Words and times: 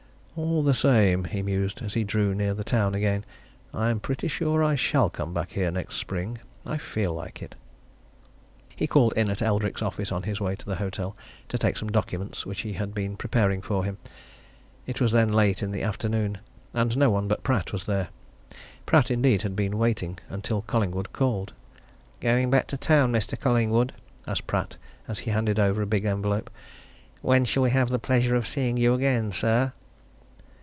"All 0.37 0.63
the 0.63 0.73
same." 0.73 1.25
he 1.25 1.41
mused, 1.41 1.81
as 1.81 1.93
he 1.93 2.05
drew 2.05 2.33
near 2.33 2.53
the 2.53 2.63
town 2.63 2.95
again, 2.95 3.25
"I'm 3.73 3.99
pretty 3.99 4.29
sure 4.29 4.63
I 4.63 4.75
shall 4.75 5.09
come 5.09 5.33
back 5.33 5.51
here 5.51 5.69
next 5.69 5.95
spring 5.95 6.39
I 6.65 6.77
feel 6.77 7.13
like 7.13 7.43
it." 7.43 7.53
He 8.73 8.87
called 8.87 9.11
in 9.17 9.29
at 9.29 9.41
Eldrick's 9.41 9.81
office 9.81 10.09
on 10.09 10.23
his 10.23 10.39
way 10.39 10.55
to 10.55 10.65
the 10.65 10.77
hotel, 10.77 11.17
to 11.49 11.57
take 11.57 11.75
some 11.75 11.91
documents 11.91 12.45
which 12.45 12.63
had 12.63 12.93
been 12.93 13.17
preparing 13.17 13.61
for 13.61 13.83
him. 13.83 13.97
It 14.87 15.01
was 15.01 15.11
then 15.11 15.33
late 15.33 15.61
in 15.61 15.71
the 15.71 15.83
afternoon, 15.83 16.37
and 16.73 16.95
no 16.95 17.09
one 17.11 17.27
but 17.27 17.43
Pratt 17.43 17.73
was 17.73 17.85
there 17.85 18.07
Pratt, 18.85 19.11
indeed, 19.11 19.41
had 19.41 19.55
been 19.55 19.77
waiting 19.77 20.17
until 20.29 20.61
Collingwood 20.61 21.11
called. 21.11 21.51
"Going 22.21 22.49
back 22.49 22.67
to 22.67 22.77
town, 22.77 23.11
Mr. 23.11 23.37
Collingwood?" 23.37 23.93
asked 24.25 24.47
Pratt 24.47 24.77
as 25.09 25.19
he 25.19 25.31
handed 25.31 25.59
over 25.59 25.81
a 25.81 25.85
big 25.85 26.05
envelope. 26.05 26.49
"When 27.21 27.43
shall 27.43 27.63
we 27.63 27.71
have 27.71 27.89
the 27.89 27.99
pleasure 27.99 28.35
of 28.37 28.47
seeing 28.47 28.77
you 28.77 28.93
again, 28.93 29.33
sir?" 29.33 29.73